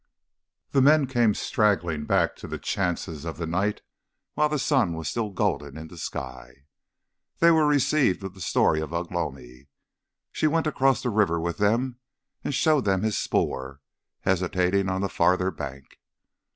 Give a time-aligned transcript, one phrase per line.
[0.71, 3.83] The men came straggling back to the chances of the night
[4.33, 6.65] while the sun was still golden in the sky.
[7.37, 9.67] They were received with the story of Ugh lomi.
[10.31, 11.99] She went across the river with them
[12.43, 13.79] and showed them his spoor
[14.21, 15.99] hesitating on the farther bank.